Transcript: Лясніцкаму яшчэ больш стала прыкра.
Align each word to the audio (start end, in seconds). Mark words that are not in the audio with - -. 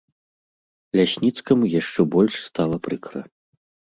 Лясніцкаму 0.99 1.69
яшчэ 1.79 2.01
больш 2.15 2.39
стала 2.47 2.75
прыкра. 2.89 3.21